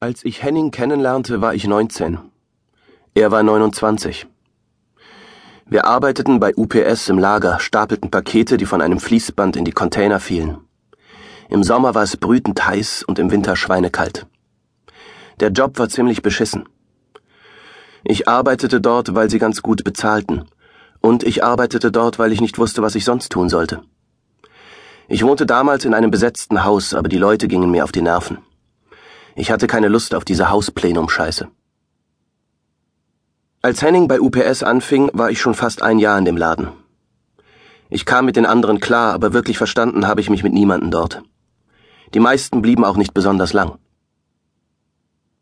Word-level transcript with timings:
Als 0.00 0.24
ich 0.24 0.44
Henning 0.44 0.70
kennenlernte, 0.70 1.40
war 1.40 1.54
ich 1.56 1.66
19. 1.66 2.20
Er 3.14 3.32
war 3.32 3.42
29. 3.42 4.28
Wir 5.66 5.86
arbeiteten 5.86 6.38
bei 6.38 6.54
UPS 6.54 7.08
im 7.08 7.18
Lager, 7.18 7.58
stapelten 7.58 8.08
Pakete, 8.08 8.58
die 8.58 8.64
von 8.64 8.80
einem 8.80 9.00
Fließband 9.00 9.56
in 9.56 9.64
die 9.64 9.72
Container 9.72 10.20
fielen. 10.20 10.58
Im 11.48 11.64
Sommer 11.64 11.96
war 11.96 12.04
es 12.04 12.16
brütend 12.16 12.64
heiß 12.64 13.02
und 13.08 13.18
im 13.18 13.32
Winter 13.32 13.56
schweinekalt. 13.56 14.26
Der 15.40 15.50
Job 15.50 15.80
war 15.80 15.88
ziemlich 15.88 16.22
beschissen. 16.22 16.68
Ich 18.04 18.28
arbeitete 18.28 18.80
dort, 18.80 19.16
weil 19.16 19.28
sie 19.28 19.40
ganz 19.40 19.62
gut 19.62 19.82
bezahlten. 19.82 20.44
Und 21.00 21.24
ich 21.24 21.42
arbeitete 21.42 21.90
dort, 21.90 22.20
weil 22.20 22.30
ich 22.30 22.40
nicht 22.40 22.60
wusste, 22.60 22.82
was 22.82 22.94
ich 22.94 23.04
sonst 23.04 23.32
tun 23.32 23.48
sollte. 23.48 23.82
Ich 25.08 25.24
wohnte 25.24 25.44
damals 25.44 25.84
in 25.84 25.92
einem 25.92 26.12
besetzten 26.12 26.62
Haus, 26.62 26.94
aber 26.94 27.08
die 27.08 27.18
Leute 27.18 27.48
gingen 27.48 27.72
mir 27.72 27.82
auf 27.82 27.90
die 27.90 28.02
Nerven. 28.02 28.38
Ich 29.38 29.52
hatte 29.52 29.68
keine 29.68 29.86
Lust 29.86 30.16
auf 30.16 30.24
diese 30.24 30.50
Hausplenum-Scheiße. 30.50 31.46
Als 33.62 33.82
Henning 33.82 34.08
bei 34.08 34.20
UPS 34.20 34.64
anfing, 34.64 35.10
war 35.12 35.30
ich 35.30 35.40
schon 35.40 35.54
fast 35.54 35.80
ein 35.80 36.00
Jahr 36.00 36.18
in 36.18 36.24
dem 36.24 36.36
Laden. 36.36 36.72
Ich 37.88 38.04
kam 38.04 38.24
mit 38.24 38.34
den 38.34 38.46
anderen 38.46 38.80
klar, 38.80 39.14
aber 39.14 39.32
wirklich 39.32 39.56
verstanden 39.56 40.08
habe 40.08 40.20
ich 40.20 40.28
mich 40.28 40.42
mit 40.42 40.52
niemanden 40.54 40.90
dort. 40.90 41.22
Die 42.14 42.18
meisten 42.18 42.62
blieben 42.62 42.84
auch 42.84 42.96
nicht 42.96 43.14
besonders 43.14 43.52
lang. 43.52 43.78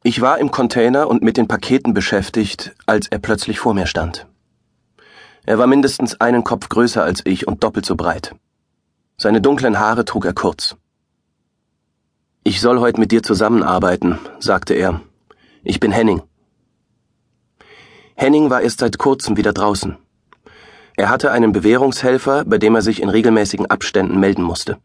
Ich 0.02 0.20
war 0.20 0.38
im 0.40 0.50
Container 0.50 1.08
und 1.08 1.22
mit 1.22 1.38
den 1.38 1.48
Paketen 1.48 1.94
beschäftigt, 1.94 2.74
als 2.84 3.08
er 3.08 3.18
plötzlich 3.18 3.58
vor 3.60 3.72
mir 3.72 3.86
stand. 3.86 4.26
Er 5.46 5.56
war 5.58 5.66
mindestens 5.66 6.20
einen 6.20 6.44
Kopf 6.44 6.68
größer 6.68 7.02
als 7.02 7.22
ich 7.24 7.48
und 7.48 7.64
doppelt 7.64 7.86
so 7.86 7.96
breit. 7.96 8.34
Seine 9.16 9.40
dunklen 9.40 9.78
Haare 9.78 10.04
trug 10.04 10.26
er 10.26 10.34
kurz. 10.34 10.76
Ich 12.48 12.60
soll 12.60 12.78
heute 12.78 13.00
mit 13.00 13.10
dir 13.10 13.24
zusammenarbeiten, 13.24 14.20
sagte 14.38 14.74
er. 14.74 15.00
Ich 15.64 15.80
bin 15.80 15.90
Henning. 15.90 16.22
Henning 18.14 18.50
war 18.50 18.60
erst 18.60 18.78
seit 18.78 18.98
kurzem 18.98 19.36
wieder 19.36 19.52
draußen. 19.52 19.96
Er 20.96 21.10
hatte 21.10 21.32
einen 21.32 21.50
Bewährungshelfer, 21.50 22.44
bei 22.44 22.58
dem 22.58 22.76
er 22.76 22.82
sich 22.82 23.02
in 23.02 23.08
regelmäßigen 23.08 23.66
Abständen 23.66 24.20
melden 24.20 24.44
musste. 24.44 24.78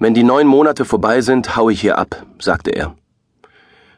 Wenn 0.00 0.12
die 0.12 0.24
neun 0.24 0.48
Monate 0.48 0.84
vorbei 0.84 1.20
sind, 1.20 1.54
hau 1.54 1.70
ich 1.70 1.80
hier 1.80 1.98
ab, 1.98 2.26
sagte 2.40 2.72
er. 2.72 2.96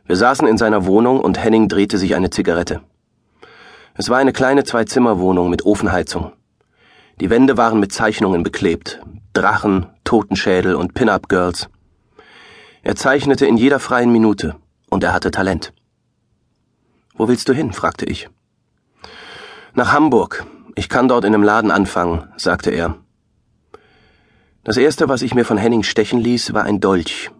Wir 0.04 0.16
saßen 0.16 0.46
in 0.46 0.58
seiner 0.58 0.84
Wohnung 0.84 1.20
und 1.20 1.42
Henning 1.42 1.68
drehte 1.68 1.96
sich 1.96 2.14
eine 2.14 2.28
Zigarette. 2.28 2.82
Es 3.94 4.10
war 4.10 4.18
eine 4.18 4.34
kleine 4.34 4.64
Zwei-Zimmer-Wohnung 4.64 5.48
mit 5.48 5.64
Ofenheizung. 5.64 6.32
Die 7.18 7.30
Wände 7.30 7.56
waren 7.56 7.80
mit 7.80 7.94
Zeichnungen 7.94 8.42
beklebt, 8.42 9.00
Drachen, 9.32 9.86
Totenschädel 10.12 10.74
und 10.74 10.92
Pin-up-Girls. 10.92 11.70
Er 12.82 12.96
zeichnete 12.96 13.46
in 13.46 13.56
jeder 13.56 13.80
freien 13.80 14.12
Minute, 14.12 14.56
und 14.90 15.02
er 15.02 15.14
hatte 15.14 15.30
Talent. 15.30 15.72
Wo 17.14 17.28
willst 17.28 17.48
du 17.48 17.54
hin? 17.54 17.72
fragte 17.72 18.04
ich. 18.04 18.28
Nach 19.72 19.90
Hamburg. 19.90 20.44
Ich 20.74 20.90
kann 20.90 21.08
dort 21.08 21.24
in 21.24 21.34
einem 21.34 21.42
Laden 21.42 21.70
anfangen, 21.70 22.30
sagte 22.36 22.70
er. 22.70 22.96
Das 24.64 24.76
erste, 24.76 25.08
was 25.08 25.22
ich 25.22 25.34
mir 25.34 25.46
von 25.46 25.56
Henning 25.56 25.82
stechen 25.82 26.20
ließ, 26.20 26.52
war 26.52 26.64
ein 26.64 26.80
Dolch, 26.80 27.30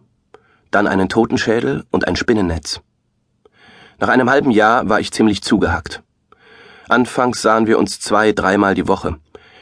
dann 0.71 0.87
einen 0.87 1.11
Totenschädel 1.11 1.85
und 1.91 2.09
ein 2.09 2.17
Spinnennetz. 2.17 2.81
Nach 4.01 4.09
einem 4.09 4.31
halben 4.31 4.51
Jahr 4.51 4.89
war 4.89 4.99
ich 4.99 5.13
ziemlich 5.13 5.43
zugehackt. 5.43 6.03
Anfangs 6.89 7.43
sahen 7.43 7.67
wir 7.67 7.79
uns 7.79 8.01
zwei, 8.01 8.33
dreimal 8.33 8.75
die 8.75 8.89
Woche. 8.89 9.19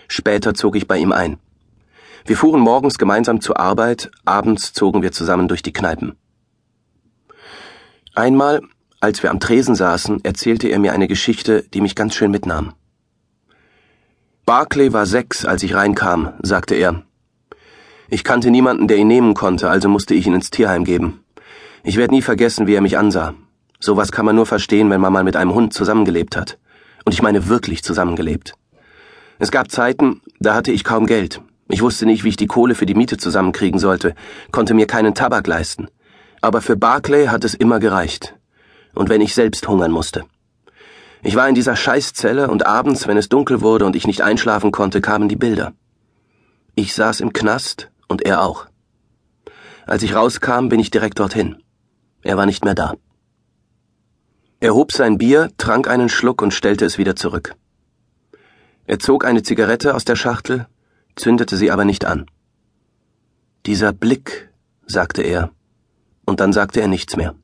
Später 0.06 0.54
zog 0.54 0.76
ich 0.76 0.86
bei 0.86 0.98
ihm 0.98 1.10
ein. 1.10 1.40
Wir 2.24 2.36
fuhren 2.36 2.60
morgens 2.60 2.98
gemeinsam 2.98 3.40
zur 3.40 3.58
Arbeit, 3.58 4.10
abends 4.24 4.72
zogen 4.72 5.02
wir 5.02 5.12
zusammen 5.12 5.48
durch 5.48 5.62
die 5.62 5.72
Kneipen. 5.72 6.16
Einmal, 8.14 8.60
als 9.00 9.22
wir 9.22 9.30
am 9.30 9.40
Tresen 9.40 9.74
saßen, 9.74 10.24
erzählte 10.24 10.68
er 10.68 10.78
mir 10.78 10.92
eine 10.92 11.08
Geschichte, 11.08 11.64
die 11.72 11.80
mich 11.80 11.94
ganz 11.94 12.14
schön 12.14 12.30
mitnahm. 12.30 12.74
Barclay 14.44 14.92
war 14.92 15.06
sechs, 15.06 15.44
als 15.44 15.62
ich 15.62 15.74
reinkam, 15.74 16.34
sagte 16.42 16.74
er. 16.74 17.02
Ich 18.08 18.24
kannte 18.24 18.50
niemanden, 18.50 18.88
der 18.88 18.96
ihn 18.96 19.06
nehmen 19.06 19.34
konnte, 19.34 19.70
also 19.70 19.88
musste 19.88 20.14
ich 20.14 20.26
ihn 20.26 20.34
ins 20.34 20.50
Tierheim 20.50 20.84
geben. 20.84 21.24
Ich 21.84 21.96
werde 21.96 22.12
nie 22.12 22.22
vergessen, 22.22 22.66
wie 22.66 22.74
er 22.74 22.80
mich 22.80 22.98
ansah. 22.98 23.34
Sowas 23.78 24.12
kann 24.12 24.26
man 24.26 24.36
nur 24.36 24.46
verstehen, 24.46 24.90
wenn 24.90 25.00
man 25.00 25.12
mal 25.12 25.24
mit 25.24 25.36
einem 25.36 25.54
Hund 25.54 25.72
zusammengelebt 25.72 26.36
hat. 26.36 26.58
Und 27.04 27.12
ich 27.12 27.22
meine 27.22 27.48
wirklich 27.48 27.82
zusammengelebt. 27.82 28.54
Es 29.38 29.50
gab 29.50 29.70
Zeiten, 29.70 30.20
da 30.38 30.54
hatte 30.54 30.72
ich 30.72 30.84
kaum 30.84 31.06
Geld, 31.06 31.40
ich 31.72 31.82
wusste 31.82 32.06
nicht, 32.06 32.24
wie 32.24 32.30
ich 32.30 32.36
die 32.36 32.46
Kohle 32.46 32.74
für 32.74 32.86
die 32.86 32.94
Miete 32.94 33.16
zusammenkriegen 33.16 33.78
sollte, 33.78 34.14
konnte 34.50 34.74
mir 34.74 34.86
keinen 34.86 35.14
Tabak 35.14 35.46
leisten. 35.46 35.88
Aber 36.40 36.62
für 36.62 36.76
Barclay 36.76 37.26
hat 37.28 37.44
es 37.44 37.54
immer 37.54 37.80
gereicht. 37.80 38.34
Und 38.94 39.08
wenn 39.08 39.20
ich 39.20 39.34
selbst 39.34 39.68
hungern 39.68 39.92
musste. 39.92 40.24
Ich 41.22 41.36
war 41.36 41.48
in 41.48 41.54
dieser 41.54 41.76
Scheißzelle 41.76 42.50
und 42.50 42.66
abends, 42.66 43.06
wenn 43.06 43.18
es 43.18 43.28
dunkel 43.28 43.60
wurde 43.60 43.84
und 43.84 43.94
ich 43.94 44.06
nicht 44.06 44.22
einschlafen 44.22 44.72
konnte, 44.72 45.00
kamen 45.00 45.28
die 45.28 45.36
Bilder. 45.36 45.74
Ich 46.74 46.94
saß 46.94 47.20
im 47.20 47.32
Knast 47.32 47.90
und 48.08 48.22
er 48.22 48.42
auch. 48.42 48.66
Als 49.86 50.02
ich 50.02 50.14
rauskam, 50.14 50.68
bin 50.68 50.80
ich 50.80 50.90
direkt 50.90 51.18
dorthin. 51.18 51.62
Er 52.22 52.36
war 52.36 52.46
nicht 52.46 52.64
mehr 52.64 52.74
da. 52.74 52.94
Er 54.60 54.74
hob 54.74 54.92
sein 54.92 55.18
Bier, 55.18 55.50
trank 55.58 55.88
einen 55.88 56.08
Schluck 56.08 56.42
und 56.42 56.54
stellte 56.54 56.84
es 56.84 56.96
wieder 56.96 57.16
zurück. 57.16 57.54
Er 58.86 58.98
zog 58.98 59.24
eine 59.24 59.42
Zigarette 59.42 59.94
aus 59.94 60.04
der 60.04 60.16
Schachtel, 60.16 60.66
zündete 61.16 61.56
sie 61.56 61.70
aber 61.70 61.84
nicht 61.84 62.04
an. 62.04 62.26
Dieser 63.66 63.92
Blick, 63.92 64.50
sagte 64.86 65.22
er, 65.22 65.50
und 66.24 66.40
dann 66.40 66.52
sagte 66.52 66.80
er 66.80 66.88
nichts 66.88 67.16
mehr. 67.16 67.34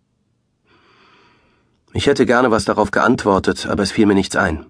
Ich 1.92 2.06
hätte 2.06 2.26
gerne 2.26 2.50
was 2.50 2.64
darauf 2.64 2.90
geantwortet, 2.90 3.66
aber 3.66 3.82
es 3.82 3.92
fiel 3.92 4.06
mir 4.06 4.14
nichts 4.14 4.36
ein. 4.36 4.66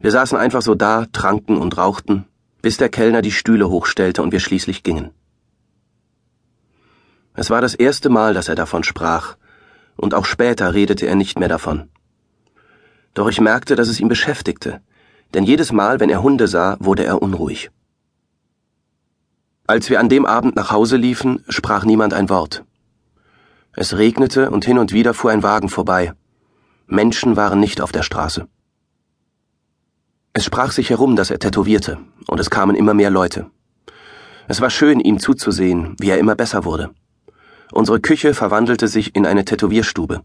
Wir 0.00 0.10
saßen 0.10 0.38
einfach 0.38 0.62
so 0.62 0.74
da, 0.74 1.06
tranken 1.12 1.56
und 1.56 1.76
rauchten, 1.76 2.26
bis 2.62 2.76
der 2.76 2.88
Kellner 2.88 3.22
die 3.22 3.32
Stühle 3.32 3.68
hochstellte 3.68 4.22
und 4.22 4.32
wir 4.32 4.40
schließlich 4.40 4.82
gingen. 4.82 5.10
Es 7.34 7.50
war 7.50 7.60
das 7.60 7.74
erste 7.74 8.08
Mal, 8.08 8.34
dass 8.34 8.48
er 8.48 8.56
davon 8.56 8.82
sprach, 8.82 9.36
und 9.96 10.14
auch 10.14 10.24
später 10.24 10.74
redete 10.74 11.06
er 11.06 11.14
nicht 11.14 11.38
mehr 11.38 11.48
davon. 11.48 11.88
Doch 13.14 13.28
ich 13.28 13.40
merkte, 13.40 13.76
dass 13.76 13.88
es 13.88 14.00
ihn 14.00 14.08
beschäftigte, 14.08 14.80
denn 15.34 15.44
jedes 15.44 15.72
Mal, 15.72 16.00
wenn 16.00 16.10
er 16.10 16.22
Hunde 16.22 16.48
sah, 16.48 16.76
wurde 16.80 17.04
er 17.04 17.22
unruhig. 17.22 17.70
Als 19.70 19.90
wir 19.90 20.00
an 20.00 20.08
dem 20.08 20.24
Abend 20.24 20.56
nach 20.56 20.70
Hause 20.70 20.96
liefen, 20.96 21.44
sprach 21.50 21.84
niemand 21.84 22.14
ein 22.14 22.30
Wort. 22.30 22.64
Es 23.74 23.98
regnete 23.98 24.50
und 24.50 24.64
hin 24.64 24.78
und 24.78 24.94
wieder 24.94 25.12
fuhr 25.12 25.30
ein 25.30 25.42
Wagen 25.42 25.68
vorbei. 25.68 26.14
Menschen 26.86 27.36
waren 27.36 27.60
nicht 27.60 27.82
auf 27.82 27.92
der 27.92 28.02
Straße. 28.02 28.48
Es 30.32 30.46
sprach 30.46 30.72
sich 30.72 30.88
herum, 30.88 31.16
dass 31.16 31.30
er 31.30 31.38
tätowierte, 31.38 31.98
und 32.28 32.40
es 32.40 32.48
kamen 32.48 32.76
immer 32.76 32.94
mehr 32.94 33.10
Leute. 33.10 33.50
Es 34.46 34.62
war 34.62 34.70
schön, 34.70 35.00
ihm 35.00 35.18
zuzusehen, 35.18 35.96
wie 36.00 36.08
er 36.08 36.18
immer 36.18 36.34
besser 36.34 36.64
wurde. 36.64 36.88
Unsere 37.70 38.00
Küche 38.00 38.32
verwandelte 38.32 38.88
sich 38.88 39.14
in 39.14 39.26
eine 39.26 39.44
Tätowierstube. 39.44 40.22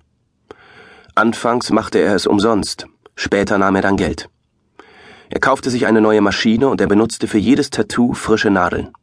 Anfangs 1.16 1.70
machte 1.70 2.00
er 2.00 2.16
es 2.16 2.28
umsonst, 2.28 2.88
später 3.18 3.58
nahm 3.58 3.75
er 3.75 3.81
dann 3.81 3.98
Geld. 3.98 4.30
Er 5.30 5.42
kaufte 5.42 5.70
sich 5.70 5.86
eine 5.86 6.00
neue 6.00 6.22
Maschine 6.22 6.70
und 6.70 6.80
er 6.80 6.88
benutzte 6.88 7.28
für 7.28 7.40
jedes 7.40 7.72
Tattoo 7.72 8.14
frische 8.14 8.50
Nadeln. 8.50 8.94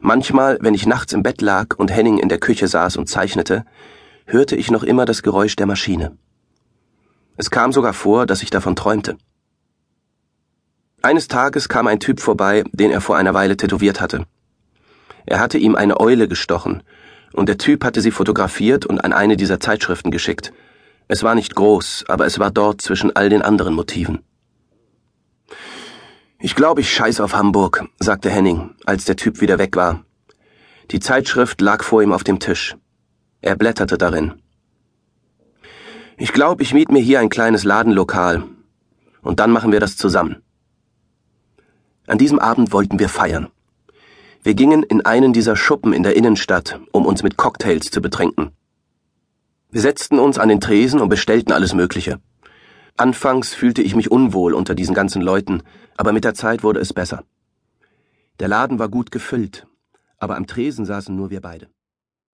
Manchmal, 0.00 0.58
wenn 0.60 0.74
ich 0.74 0.86
nachts 0.86 1.12
im 1.12 1.22
Bett 1.22 1.40
lag 1.40 1.76
und 1.76 1.90
Henning 1.90 2.18
in 2.18 2.28
der 2.28 2.38
Küche 2.38 2.68
saß 2.68 2.96
und 2.96 3.08
zeichnete, 3.08 3.64
hörte 4.26 4.56
ich 4.56 4.70
noch 4.70 4.82
immer 4.82 5.04
das 5.04 5.22
Geräusch 5.22 5.56
der 5.56 5.66
Maschine. 5.66 6.16
Es 7.36 7.50
kam 7.50 7.72
sogar 7.72 7.92
vor, 7.92 8.26
dass 8.26 8.42
ich 8.42 8.50
davon 8.50 8.76
träumte. 8.76 9.16
Eines 11.02 11.28
Tages 11.28 11.68
kam 11.68 11.86
ein 11.86 12.00
Typ 12.00 12.20
vorbei, 12.20 12.64
den 12.72 12.90
er 12.90 13.00
vor 13.00 13.16
einer 13.16 13.34
Weile 13.34 13.56
tätowiert 13.56 14.00
hatte. 14.00 14.26
Er 15.26 15.40
hatte 15.40 15.58
ihm 15.58 15.76
eine 15.76 16.00
Eule 16.00 16.26
gestochen, 16.26 16.82
und 17.32 17.48
der 17.48 17.58
Typ 17.58 17.84
hatte 17.84 18.00
sie 18.00 18.10
fotografiert 18.10 18.86
und 18.86 19.00
an 19.00 19.12
eine 19.12 19.36
dieser 19.36 19.60
Zeitschriften 19.60 20.10
geschickt. 20.10 20.52
Es 21.06 21.22
war 21.22 21.34
nicht 21.34 21.54
groß, 21.54 22.04
aber 22.08 22.26
es 22.26 22.38
war 22.38 22.50
dort 22.50 22.80
zwischen 22.80 23.14
all 23.14 23.28
den 23.28 23.42
anderen 23.42 23.74
Motiven. 23.74 24.20
Ich 26.40 26.54
glaube, 26.54 26.82
ich 26.82 26.92
scheiß 26.92 27.20
auf 27.20 27.34
Hamburg, 27.34 27.88
sagte 27.98 28.30
Henning, 28.30 28.70
als 28.86 29.04
der 29.04 29.16
Typ 29.16 29.40
wieder 29.40 29.58
weg 29.58 29.74
war. 29.74 30.04
Die 30.92 31.00
Zeitschrift 31.00 31.60
lag 31.60 31.82
vor 31.82 32.00
ihm 32.00 32.12
auf 32.12 32.22
dem 32.22 32.38
Tisch. 32.38 32.76
Er 33.40 33.56
blätterte 33.56 33.98
darin. 33.98 34.34
Ich 36.16 36.32
glaube, 36.32 36.62
ich 36.62 36.72
miet 36.72 36.92
mir 36.92 37.00
hier 37.00 37.18
ein 37.18 37.28
kleines 37.28 37.64
Ladenlokal. 37.64 38.44
Und 39.20 39.40
dann 39.40 39.50
machen 39.50 39.72
wir 39.72 39.80
das 39.80 39.96
zusammen. 39.96 40.36
An 42.06 42.18
diesem 42.18 42.38
Abend 42.38 42.72
wollten 42.72 43.00
wir 43.00 43.08
feiern. 43.08 43.48
Wir 44.44 44.54
gingen 44.54 44.84
in 44.84 45.04
einen 45.04 45.32
dieser 45.32 45.56
Schuppen 45.56 45.92
in 45.92 46.04
der 46.04 46.14
Innenstadt, 46.14 46.80
um 46.92 47.04
uns 47.04 47.24
mit 47.24 47.36
Cocktails 47.36 47.90
zu 47.90 48.00
betränken. 48.00 48.52
Wir 49.70 49.80
setzten 49.80 50.20
uns 50.20 50.38
an 50.38 50.48
den 50.48 50.60
Tresen 50.60 51.00
und 51.00 51.08
bestellten 51.08 51.52
alles 51.52 51.74
Mögliche. 51.74 52.20
Anfangs 52.98 53.54
fühlte 53.54 53.80
ich 53.80 53.94
mich 53.94 54.10
unwohl 54.10 54.54
unter 54.54 54.74
diesen 54.74 54.92
ganzen 54.92 55.22
Leuten, 55.22 55.62
aber 55.96 56.12
mit 56.12 56.24
der 56.24 56.34
Zeit 56.34 56.64
wurde 56.64 56.80
es 56.80 56.92
besser. 56.92 57.22
Der 58.40 58.48
Laden 58.48 58.80
war 58.80 58.88
gut 58.88 59.12
gefüllt, 59.12 59.68
aber 60.18 60.36
am 60.36 60.48
Tresen 60.48 60.84
saßen 60.84 61.14
nur 61.14 61.30
wir 61.30 61.40
beide. 61.40 61.68